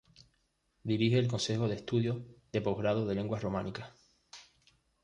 [0.91, 3.93] Dirige el Consejo de Estudios de Postgrado de Lenguas Románicas.